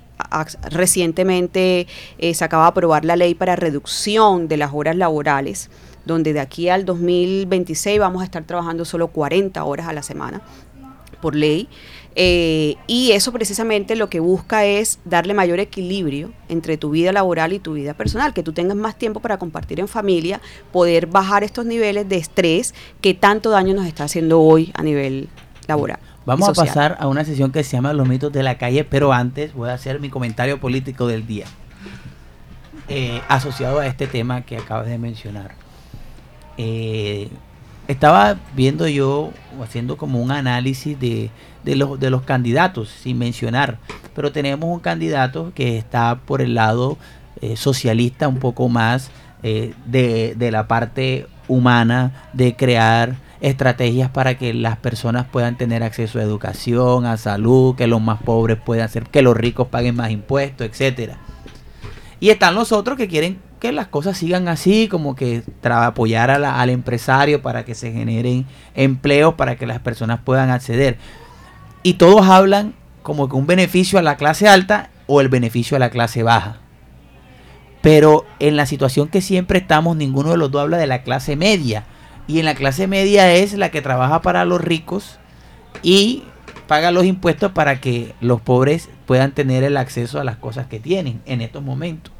[0.70, 1.86] recientemente
[2.18, 5.70] eh, se acaba de aprobar la ley para reducción de las horas laborales,
[6.04, 10.42] donde de aquí al 2026 vamos a estar trabajando solo 40 horas a la semana
[11.20, 11.68] por ley.
[12.16, 17.52] Eh, y eso precisamente lo que busca es darle mayor equilibrio entre tu vida laboral
[17.52, 20.40] y tu vida personal, que tú tengas más tiempo para compartir en familia,
[20.72, 25.28] poder bajar estos niveles de estrés que tanto daño nos está haciendo hoy a nivel
[25.68, 26.00] laboral.
[26.26, 29.12] Vamos a pasar a una sesión que se llama Los mitos de la calle, pero
[29.12, 31.46] antes voy a hacer mi comentario político del día,
[32.88, 35.59] eh, asociado a este tema que acabas de mencionar.
[36.62, 37.30] Eh,
[37.88, 41.30] estaba viendo yo, haciendo como un análisis de,
[41.64, 43.78] de los, de los candidatos, sin mencionar,
[44.14, 46.98] pero tenemos un candidato que está por el lado
[47.40, 49.10] eh, socialista, un poco más
[49.42, 55.82] eh, de, de la parte humana, de crear estrategias para que las personas puedan tener
[55.82, 59.96] acceso a educación, a salud, que los más pobres puedan hacer, que los ricos paguen
[59.96, 61.16] más impuestos, etcétera.
[62.20, 66.38] Y están los otros que quieren que las cosas sigan así, como que apoyar a
[66.38, 70.96] la- al empresario para que se generen empleos, para que las personas puedan acceder.
[71.82, 75.80] Y todos hablan como que un beneficio a la clase alta o el beneficio a
[75.80, 76.56] la clase baja.
[77.82, 81.36] Pero en la situación que siempre estamos, ninguno de los dos habla de la clase
[81.36, 81.84] media.
[82.26, 85.18] Y en la clase media es la que trabaja para los ricos
[85.82, 86.24] y
[86.66, 90.78] paga los impuestos para que los pobres puedan tener el acceso a las cosas que
[90.78, 92.12] tienen en estos momentos.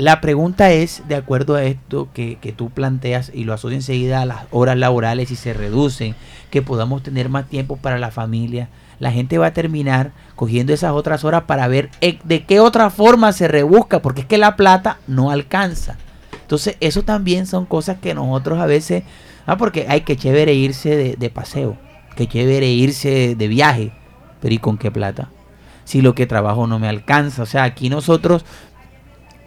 [0.00, 4.22] La pregunta es, de acuerdo a esto que, que tú planteas y lo asocio enseguida
[4.22, 6.14] a las horas laborales y se reducen,
[6.50, 10.92] que podamos tener más tiempo para la familia, la gente va a terminar cogiendo esas
[10.92, 14.56] otras horas para ver eh, de qué otra forma se rebusca, porque es que la
[14.56, 15.98] plata no alcanza.
[16.32, 19.02] Entonces, eso también son cosas que nosotros a veces,
[19.44, 21.76] ah, porque hay que chévere irse de, de paseo,
[22.16, 23.92] que chévere irse de viaje,
[24.40, 25.28] pero ¿y con qué plata?
[25.84, 28.46] Si lo que trabajo no me alcanza, o sea, aquí nosotros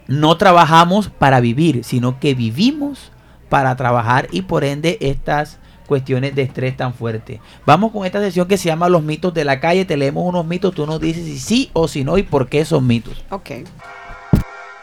[0.06, 3.10] no trabajamos para vivir, sino que vivimos
[3.48, 7.40] para trabajar y por ende estas cuestiones de estrés tan fuertes.
[7.66, 10.46] Vamos con esta sesión que se llama Los mitos de la calle, te leemos unos
[10.46, 13.24] mitos, tú nos dices si sí o si no y por qué son mitos.
[13.30, 13.50] Ok.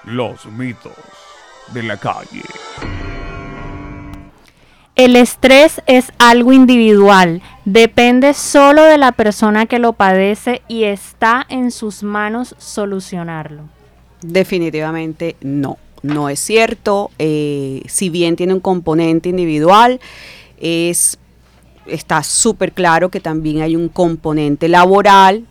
[0.05, 0.93] Los mitos
[1.73, 2.43] de la calle.
[4.95, 11.45] El estrés es algo individual, depende solo de la persona que lo padece y está
[11.49, 13.80] en sus manos solucionarlo.
[14.21, 17.11] Definitivamente no, no es cierto.
[17.19, 19.99] Eh, si bien tiene un componente individual,
[20.59, 21.17] es,
[21.85, 25.45] está súper claro que también hay un componente laboral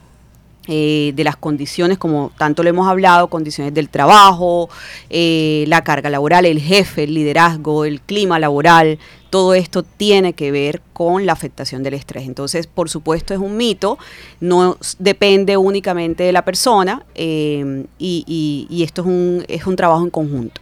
[0.73, 4.71] eh, de las condiciones, como tanto lo hemos hablado, condiciones del trabajo,
[5.11, 8.99] eh, la carga laboral, el jefe, el liderazgo, el clima laboral,
[9.31, 12.25] todo esto tiene que ver con la afectación del estrés.
[12.27, 13.99] Entonces, por supuesto, es un mito,
[14.41, 19.77] no depende únicamente de la persona eh, y, y- y esto es un, es un
[19.77, 20.61] trabajo en conjunto.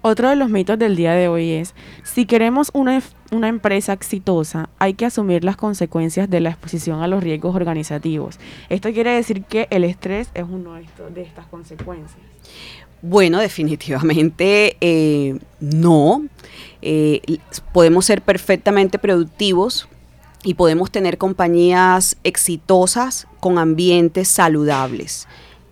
[0.00, 4.68] Otro de los mitos del día de hoy es, si queremos una, una empresa exitosa,
[4.78, 8.38] hay que asumir las consecuencias de la exposición a los riesgos organizativos.
[8.68, 12.18] Esto quiere decir que el estrés es uno de, estas consecuencias.
[13.02, 16.24] Bueno, definitivamente eh, no.
[16.80, 17.20] Eh,
[17.72, 19.88] podemos ser perfectamente productivos
[20.44, 25.26] y podemos tener compañías exitosas con ambientes saludables.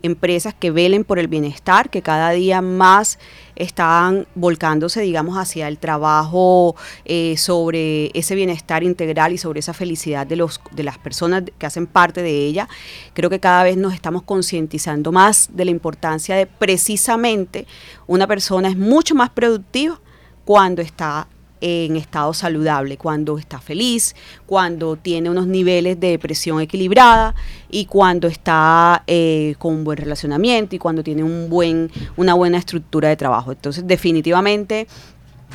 [0.06, 3.18] Empresas que velen por el bienestar, que cada día más
[3.56, 10.26] están volcándose, digamos, hacia el trabajo eh, sobre ese bienestar integral y sobre esa felicidad
[10.26, 12.68] de, los, de las personas que hacen parte de ella.
[13.14, 17.66] Creo que cada vez nos estamos concientizando más de la importancia de precisamente
[18.06, 20.00] una persona es mucho más productiva
[20.44, 21.28] cuando está
[21.60, 24.14] en estado saludable, cuando está feliz,
[24.46, 27.34] cuando tiene unos niveles de depresión equilibrada
[27.70, 32.58] y cuando está eh, con un buen relacionamiento y cuando tiene un buen, una buena
[32.58, 33.52] estructura de trabajo.
[33.52, 34.86] Entonces, definitivamente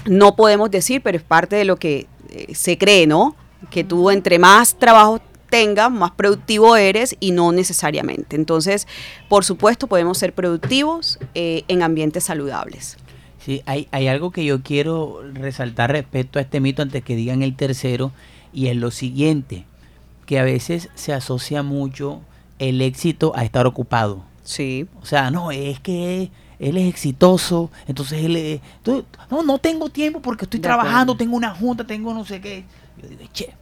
[0.06, 3.36] no podemos decir, pero es parte de lo que eh, se cree, ¿no?
[3.70, 8.36] Que tú entre más trabajo tengas, más productivo eres y no necesariamente.
[8.36, 8.88] Entonces,
[9.30, 12.98] por supuesto, podemos ser productivos eh, en ambientes saludables.
[13.43, 17.41] Sí, hay, hay algo que yo quiero resaltar respecto a este mito antes que digan
[17.41, 18.12] el tercero,
[18.54, 19.65] y es lo siguiente,
[20.25, 22.21] que a veces se asocia mucho
[22.60, 24.23] el éxito a estar ocupado.
[24.43, 24.88] Sí.
[25.01, 28.62] O sea, no, es que él es exitoso, entonces él es,
[29.32, 31.17] no, no tengo tiempo porque estoy De trabajando, acuerdo.
[31.17, 32.65] tengo una junta, tengo no sé qué.
[33.01, 33.54] Yo digo, che,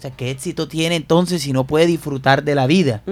[0.00, 3.02] o sea, ¿qué éxito tiene entonces si no puede disfrutar de la vida?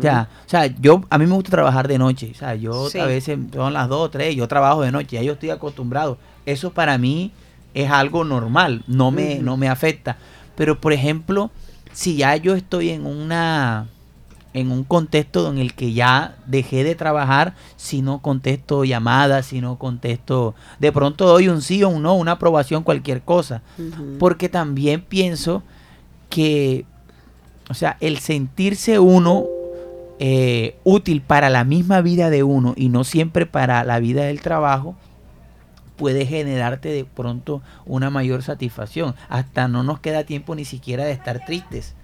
[0.00, 2.98] Ya, o sea, yo a mí me gusta trabajar de noche, o sea, yo Sí.
[2.98, 6.16] a veces son las 2 o 3, yo trabajo de noche, ya yo estoy acostumbrado.
[6.46, 7.30] Eso para mí
[7.74, 10.16] es algo normal, no me no me afecta.
[10.56, 11.50] Pero por ejemplo,
[11.92, 13.88] si ya yo estoy en una
[14.54, 19.60] en un contexto en el que ya dejé de trabajar, si no contesto llamadas, si
[19.60, 23.60] no contesto, de pronto doy un sí o un no, una aprobación, cualquier cosa
[24.18, 25.62] porque también pienso
[26.30, 26.86] que,
[27.68, 29.46] o sea, el sentirse uno
[30.18, 34.40] eh, útil para la misma vida de uno y no siempre para la vida del
[34.40, 34.96] trabajo,
[35.96, 39.14] puede generarte de pronto una mayor satisfacción.
[39.28, 41.94] Hasta no nos queda tiempo ni siquiera de estar tristes.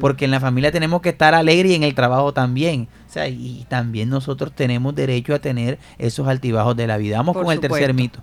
[0.00, 2.88] Porque en la familia tenemos que estar alegres y en el trabajo también.
[3.08, 7.18] O sea, y también nosotros tenemos derecho a tener esos altibajos de la vida.
[7.18, 8.18] Vamos Por con el tercer mito.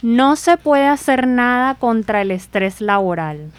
[0.00, 3.50] No se puede hacer nada contra el estrés laboral.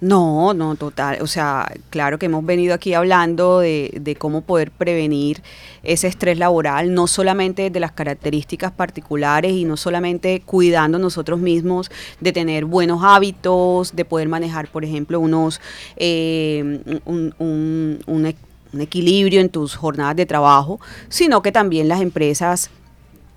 [0.00, 1.18] No, no, total.
[1.20, 5.42] O sea, claro que hemos venido aquí hablando de, de cómo poder prevenir
[5.82, 11.90] ese estrés laboral, no solamente de las características particulares y no solamente cuidando nosotros mismos
[12.18, 15.60] de tener buenos hábitos, de poder manejar, por ejemplo, unos
[15.98, 17.34] eh, un,
[18.06, 18.34] un-
[18.80, 22.70] equilibrio en tus jornadas de trabajo, sino que también las empresas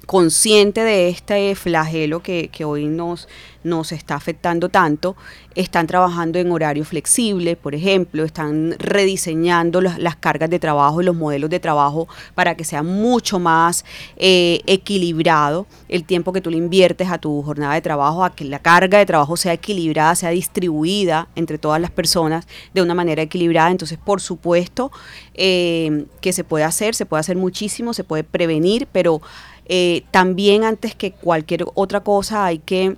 [0.06, 3.28] consciente de este flagelo que, que hoy nos,
[3.64, 5.16] nos está afectando tanto,
[5.56, 11.16] están trabajando en horario flexible, por ejemplo, están rediseñando las, cargas de trabajo y los
[11.16, 13.86] modelos de trabajo para que sea mucho más
[14.18, 18.46] eh, equilibrado el tiempo que tú le inviertes a tu jornada de trabajo, a que
[18.46, 23.22] la carga de trabajo sea equilibrada, sea distribuida entre todas las personas de una manera
[23.22, 23.72] equilibrada.
[23.72, 24.92] Entonces, por supuesto,
[25.34, 29.22] eh, que se puede hacer, se puede hacer muchísimo, se puede prevenir, pero
[29.66, 32.98] eh, también antes que cualquier otra cosa hay que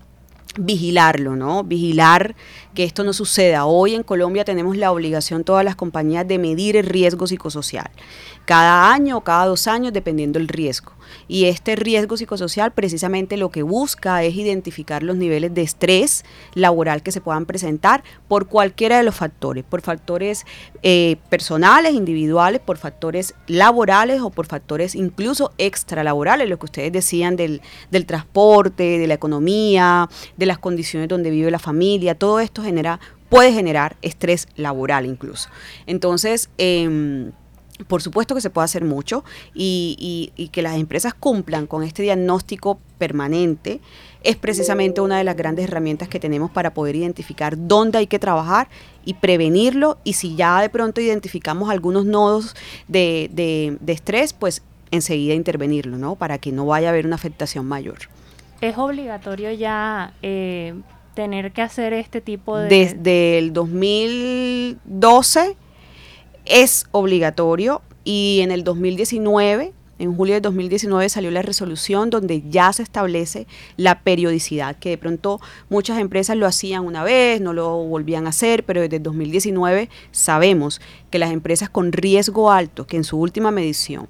[0.57, 1.63] vigilarlo, ¿no?
[1.63, 2.35] Vigilar
[2.73, 3.65] que esto no suceda.
[3.65, 7.89] Hoy en Colombia tenemos la obligación todas las compañías de medir el riesgo psicosocial.
[8.45, 10.93] Cada año o cada dos años, dependiendo del riesgo.
[11.27, 16.23] Y este riesgo psicosocial precisamente lo que busca es identificar los niveles de estrés
[16.53, 20.45] laboral que se puedan presentar por cualquiera de los factores, por factores
[20.83, 27.35] eh, personales, individuales, por factores laborales o por factores incluso extralaborales, lo que ustedes decían
[27.35, 32.63] del, del transporte, de la economía, de las condiciones donde vive la familia, todo esto
[32.63, 32.99] genera,
[33.29, 35.49] puede generar estrés laboral incluso.
[35.87, 37.31] Entonces, em,
[37.87, 41.83] por supuesto que se puede hacer mucho y, y- y que las empresas cumplan con
[41.83, 43.81] este diagnóstico permanente
[44.23, 48.17] es precisamente una de las grandes herramientas que tenemos para poder identificar dónde hay que
[48.17, 48.69] trabajar
[49.03, 52.55] y prevenirlo y si ya de pronto identificamos algunos nodos
[52.87, 56.15] de, de- de estrés, pues enseguida intervenirlo, ¿no?
[56.15, 57.97] Para que no vaya a haber una afectación mayor.
[58.61, 60.73] ¿Es obligatorio ya eh,
[61.13, 62.69] tener que hacer este tipo de...
[62.69, 65.57] Desde el 2012
[66.45, 72.71] es obligatorio y en el 2019, en julio del 2019 salió la resolución donde ya
[72.73, 77.77] se establece la periodicidad, que de pronto muchas empresas lo hacían una vez, no lo
[77.77, 82.97] volvían a hacer, pero desde el 2019 sabemos que las empresas con riesgo alto, que
[82.97, 84.07] en su última medición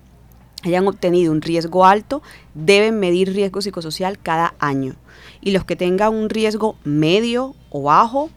[0.64, 2.24] hayan obtenido un riesgo alto,
[2.56, 4.96] deben medir riesgo psicosocial cada año.
[5.42, 8.32] Y los que tengan un riesgo medio o bajo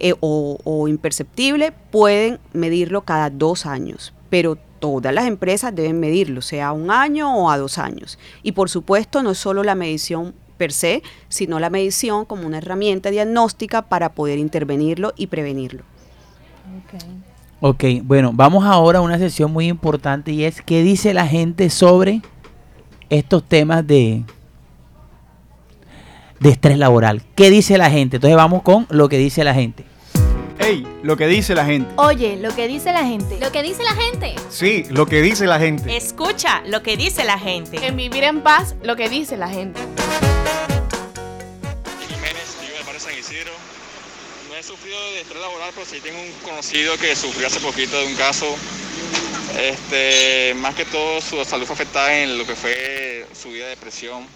[0.00, 4.12] eh, o, imperceptible pueden medirlo cada dos años.
[4.30, 8.18] Pero todas las empresas deben medirlo, sea un año o a dos años.
[8.42, 12.58] Y por supuesto, no es solo la medición per se, sino la medición como una
[12.58, 15.82] herramienta diagnóstica para poder intervenirlo y prevenirlo.
[16.84, 17.02] Ok.
[17.60, 21.70] Ok, bueno, vamos ahora a una sesión muy importante y es qué dice la gente
[21.70, 22.22] sobre
[23.10, 24.22] estos temas de,
[26.40, 27.22] de estrés laboral.
[27.34, 28.16] ¿Qué dice la gente?
[28.16, 29.84] Entonces vamos con lo que dice la gente.
[30.58, 31.88] Ey, lo que dice la gente.
[31.96, 33.38] Oye, lo que dice la gente.
[33.40, 34.34] Lo que dice la gente.
[34.50, 35.96] Sí, lo que dice la gente.
[35.96, 37.86] Escucha lo que dice la gente.
[37.86, 39.80] En vivir en paz, lo que dice la gente.
[42.08, 43.52] Jiménez, vivo en el barrio San Isidro.
[44.50, 47.98] No he sufrido de estrés laboral, pero sí tengo un conocido que sufrió hace poquito
[48.00, 48.46] de un caso.
[49.56, 53.70] Este, más que todo su salud fue afectada en lo que fue su vida de
[53.70, 54.26] depresión.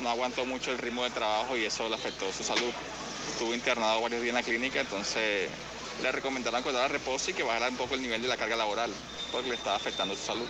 [0.00, 2.72] No aguantó mucho el ritmo de trabajo y eso le afectó su salud.
[3.32, 5.50] Estuvo internado varios días en la clínica, entonces
[6.02, 8.56] le recomendaron que a reposo y que bajara un poco el nivel de la carga
[8.56, 8.90] laboral,
[9.30, 10.46] porque le estaba afectando su salud.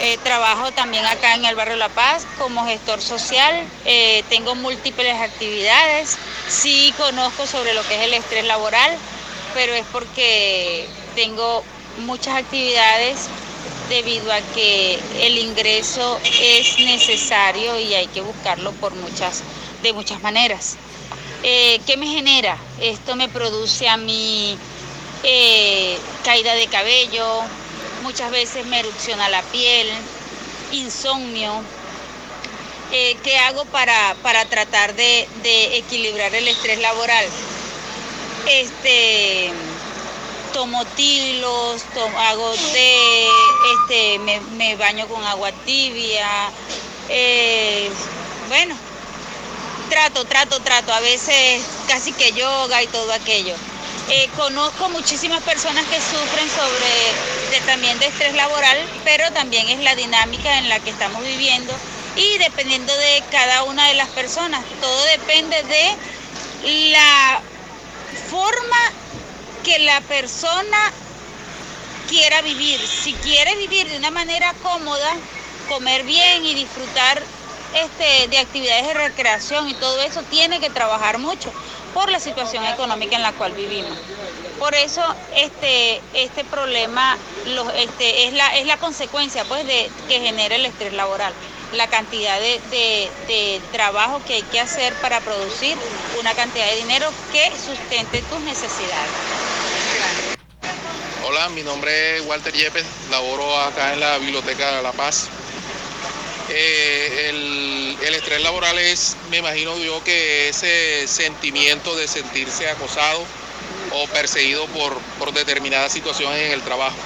[0.00, 3.54] Eh, trabajo también acá en el barrio La Paz como gestor social.
[3.84, 6.18] Eh, tengo múltiples actividades.
[6.48, 8.96] Sí conozco sobre lo que es el estrés laboral,
[9.54, 11.64] pero es porque tengo
[11.98, 13.28] muchas actividades
[13.88, 19.42] debido a que el ingreso es necesario y hay que buscarlo por muchas,
[19.82, 20.76] de muchas maneras.
[21.42, 22.56] Eh, ¿Qué me genera?
[22.80, 24.56] Esto me produce a mí
[25.22, 27.42] eh, caída de cabello,
[28.02, 29.88] muchas veces me erupciona la piel,
[30.72, 31.62] insomnio.
[32.92, 37.26] Eh, ¿Qué hago para, para tratar de, de, equilibrar el estrés laboral?
[38.46, 39.50] Este,
[40.54, 46.28] tomo tilos, tomo, hago té, este, me, me, baño con agua tibia.
[47.08, 47.90] Eh,
[48.48, 48.76] bueno,
[49.90, 50.92] trato, trato, trato.
[50.94, 53.54] A veces casi que yoga y todo aquello.
[54.08, 59.94] Eh, conozco muchísimas personas que sufren sobre también de estrés laboral, pero también es la
[59.96, 61.72] dinámica en la que estamos viviendo
[62.16, 64.62] y dependiendo de cada una de las personas.
[64.80, 67.40] Todo depende de la
[68.30, 69.03] forma
[69.64, 70.92] que la persona
[72.08, 72.78] quiera vivir.
[72.86, 75.16] Si quiere vivir de una manera cómoda,
[75.68, 77.22] comer bien y disfrutar
[77.74, 81.52] este, de actividades de recreación y todo eso, tiene que trabajar mucho
[81.92, 83.98] por la situación económica en la cual vivimos.
[84.58, 85.02] Por eso
[85.34, 87.16] este, este problema
[87.76, 91.32] este, es, la, es la consecuencia pues, de, que genera el estrés laboral
[91.72, 92.60] la cantidad de,
[93.26, 95.76] de, trabajo que hay que hacer para producir
[96.20, 99.10] una cantidad de dinero que sustente tus necesidades.
[101.26, 105.28] Hola, mi nombre es Walter Yepes, laboro acá en la Biblioteca de La Paz.
[106.50, 107.30] Eh,
[108.02, 113.24] el, estrés laboral es, me imagino yo, que ese sentimiento de sentirse acosado
[113.92, 116.96] o perseguido por, por determinadas situaciones en el trabajo.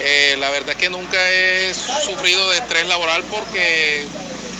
[0.00, 4.06] Eh, la verdad es que nunca he sufrido de estrés laboral porque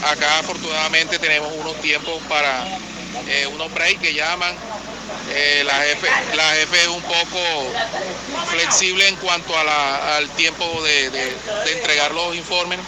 [0.05, 2.64] acá afortunadamente tenemos unos tiempos para
[3.28, 4.57] eh, unos breaks que llaman.
[5.30, 7.38] Eh, la, jefe, la es un poco
[8.50, 11.32] flexible en cuanto a la, al tiempo de, de,
[11.72, 12.78] entregar los informes.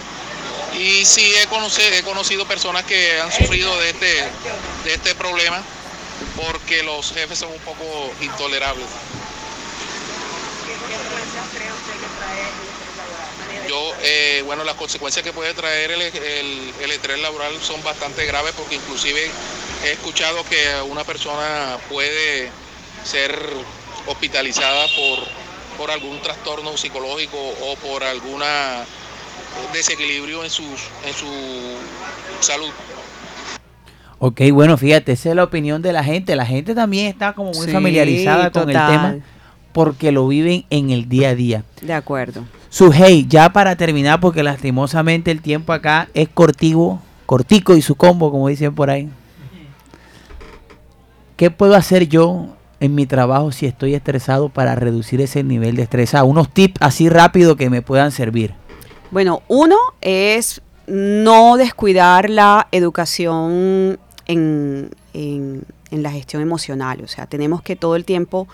[0.79, 4.25] Y sí he conocido, he conocido personas que han sufrido de este,
[4.85, 5.63] de este problema
[6.37, 8.87] porque los jefes son un poco intolerables.
[13.69, 18.53] Yo, eh, bueno, las consecuencias que puede traer el, el, estrés laboral son bastante graves
[18.57, 19.31] porque inclusive
[19.85, 22.49] he escuchado que una persona puede
[23.05, 23.37] ser
[24.07, 25.19] hospitalizada por,
[25.79, 28.85] por algún trastorno psicológico o por alguna
[29.73, 31.27] desequilibrio en, sus, en su
[32.41, 32.71] salud.
[34.19, 36.35] Ok, bueno, fíjate, esa es la opinión de la gente.
[36.35, 38.69] La gente también está como muy sí, familiarizada con total.
[38.69, 39.25] el tema
[39.73, 41.65] porque lo viven en el día a día.
[41.83, 42.45] De acuerdo.
[42.71, 47.97] Su hey, ya para terminar, porque lastimosamente el tiempo acá es cortivo, cortico y su
[47.97, 49.09] combo, como dicen por ahí.
[51.37, 52.47] ¿Qué puedo hacer yo
[52.79, 56.15] en mi trabajo si estoy estresado para reducir ese nivel de estrés?
[56.15, 58.55] Ah, unos tips así rápido que me puedan servir.
[59.11, 67.01] Bueno, uno es no descuidar la educación en, en, la gestión emocional.
[67.03, 68.47] O sea, tenemos que todo el tiempo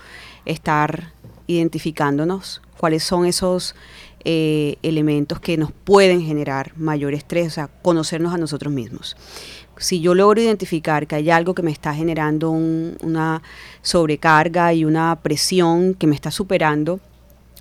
[0.45, 1.13] estar
[1.45, 3.75] identificándonos cuáles son esos
[4.23, 9.15] eh, elementos que nos pueden generar mayor estrés, o sea, conocernos a nosotros mismos.
[9.81, 13.41] Si yo logro identificar que hay algo que me está generando un, una
[13.81, 16.99] sobrecarga y una presión que me está superando,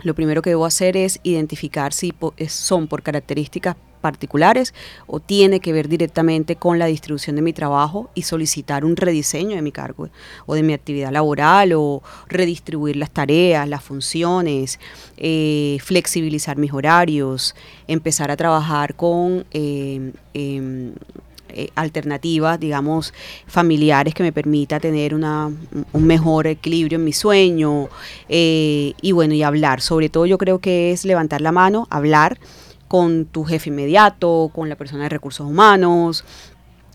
[0.02, 2.12] lo primero que debo hacer es identificar si
[2.48, 4.74] son por características particulares
[5.06, 9.56] o tiene que ver directamente con la distribución de mi trabajo y solicitar un rediseño
[9.56, 10.08] de mi cargo
[10.46, 14.80] o de mi actividad laboral o redistribuir las tareas, las funciones,
[15.16, 17.54] eh, flexibilizar mis horarios,
[17.86, 19.44] empezar a trabajar con...
[19.50, 20.92] Eh, eh,
[21.54, 23.12] eh, alternativas, digamos,
[23.46, 25.50] familiares que me permita tener una,
[25.92, 27.88] un mejor equilibrio en mi sueño
[28.28, 29.80] eh, y bueno, y hablar.
[29.80, 32.38] Sobre todo yo creo que es levantar la mano, hablar
[32.88, 36.24] con tu jefe inmediato, con la persona de recursos humanos,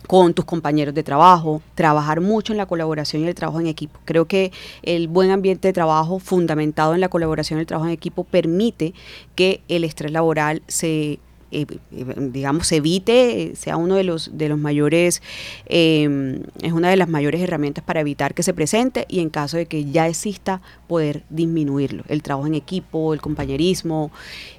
[0.06, 4.00] con tus compañeros de trabajo, trabajar mucho en la colaboración y el trabajo en equipo.
[4.06, 4.52] Creo que
[4.84, 8.94] el buen ambiente de trabajo fundamentado en la colaboración y el trabajo en equipo permite
[9.36, 11.20] que el estrés laboral se
[11.56, 11.66] eh,
[12.18, 15.22] digamos, evite, sea uno de los, de los mayores,
[15.68, 19.56] eh, es una de las mayores herramientas para evitar que se presente y en caso
[19.56, 22.04] de que ya exista, poder disminuirlo.
[22.10, 24.12] El trabajo en equipo, el compañerismo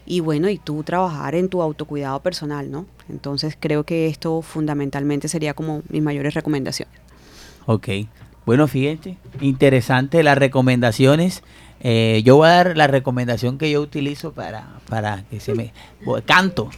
[0.06, 2.86] y bueno, y tú trabajar en tu autocuidado personal, ¿no?
[3.10, 6.94] Entonces creo que esto fundamentalmente sería como mis mayores recomendaciones.
[7.66, 7.88] Ok.
[8.46, 11.42] Bueno, fíjate, interesante las recomendaciones.
[11.80, 15.72] Eh, yo voy a dar la recomendación que yo utilizo para, para que se me...
[16.24, 16.70] Canto.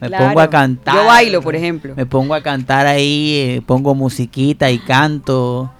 [0.00, 0.26] Me Claro.
[0.26, 0.94] pongo a cantar.
[0.94, 1.94] Yo bailo, por ejemplo.
[1.96, 5.70] Me pongo a cantar ahí, eh, pongo musiquita y canto.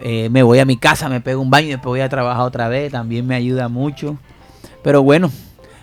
[0.00, 2.42] Eh, me voy a mi casa, me pego un baño y después voy a trabajar
[2.42, 2.92] otra vez.
[2.92, 4.18] También me ayuda mucho.
[4.82, 5.30] Pero bueno,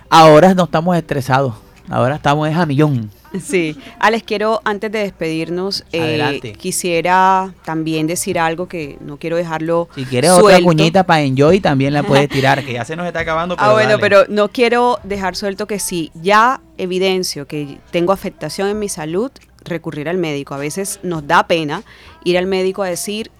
[0.09, 1.55] ahora no estamos estresados.
[1.91, 3.11] Ahora estamos es a millón.
[3.41, 9.87] Sí, Alex, quiero antes de despedirnos, eh, quisiera también decir algo que no quiero dejarlo
[9.95, 13.19] Si quieres otra cuñita para Enjoy, también la puedes tirar, que ya se nos está
[13.21, 13.55] acabando.
[13.55, 14.01] Pero Ah, bueno, dale.
[14.01, 19.31] pero no quiero dejar suelto que si ya evidencio que tengo afectación en mi salud,
[19.63, 20.53] recurrir al médico.
[20.53, 21.83] A veces nos da pena
[22.25, 23.31] ir al médico a decir,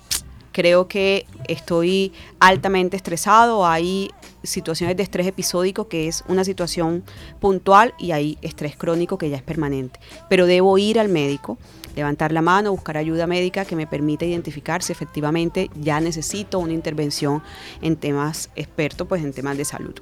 [0.53, 4.09] creo que estoy altamente estresado, hay
[4.43, 7.03] situaciones de estrés episódico que es una situación
[7.39, 9.99] puntual y hay estrés crónico que ya es permanente.
[10.29, 11.57] Pero debo ir al médico,
[11.95, 16.73] levantar la mano, buscar ayuda médica que me permita identificar si efectivamente ya necesito una
[16.73, 17.43] intervención
[17.81, 19.95] en temas expertos, pues en temas de salud.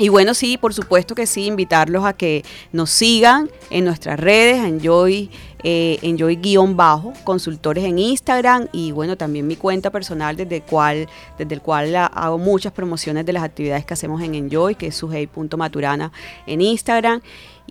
[0.00, 4.58] Y bueno, sí, por supuesto que sí, invitarlos a que nos sigan en nuestras redes,
[4.58, 5.30] a Enjoy,
[5.64, 10.62] eh, Enjoy guion bajo, consultores en Instagram y bueno, también mi cuenta personal desde el
[10.62, 11.08] cual,
[11.38, 14.94] desde el cual hago muchas promociones de las actividades que hacemos en Enjoy, que es
[14.96, 16.12] sujei.maturana
[16.46, 17.20] en Instagram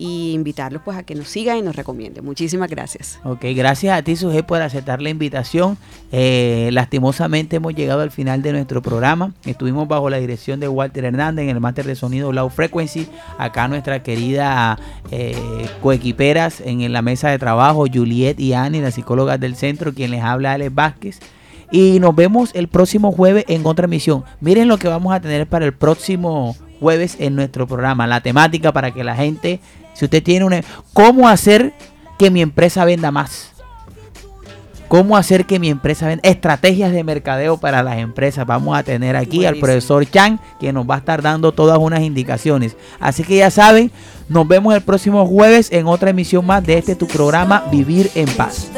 [0.00, 2.24] y invitarlos pues a que nos sigan y nos recomienden.
[2.24, 3.20] Muchísimas gracias.
[3.22, 5.76] Ok, gracias a ti, Suje, por aceptar la invitación.
[6.10, 9.34] Eh, lastimosamente hemos llegado al final de nuestro programa.
[9.44, 13.08] Estuvimos bajo la dirección de Walter Hernández en el máster de sonido Low Frequency.
[13.36, 14.78] Acá nuestra querida
[15.10, 15.36] eh,
[15.82, 20.22] coequiperas en la mesa de trabajo, Juliet y Annie, las psicólogas del centro, quien les
[20.22, 21.20] habla Alex Vázquez.
[21.70, 24.24] Y nos vemos el próximo jueves en otra emisión.
[24.40, 28.06] Miren lo que vamos a tener para el próximo jueves en nuestro programa.
[28.06, 29.60] La temática para que la gente,
[29.94, 30.62] si usted tiene una...
[30.92, 31.72] ¿Cómo hacer
[32.18, 33.52] que mi empresa venda más?
[34.90, 36.28] ¿Cómo hacer que mi empresa venda?
[36.28, 38.44] Estrategias de mercadeo para las empresas.
[38.44, 42.00] Vamos a tener aquí al profesor Chan, que nos va a estar dando todas unas
[42.00, 42.76] indicaciones.
[42.98, 43.92] Así que ya saben,
[44.28, 48.28] nos vemos el próximo jueves en otra emisión más de este tu programa Vivir en
[48.30, 48.68] Paz.